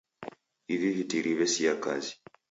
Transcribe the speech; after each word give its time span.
Ivi 0.75 0.89
vitiri 0.97 1.33
vesia 1.41 1.73
kazi. 1.83 2.13